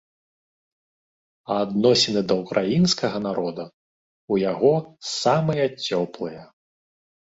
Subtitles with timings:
[1.51, 4.73] А адносіны да ўкраінскага народа ў яго
[5.21, 6.43] самыя цёплыя.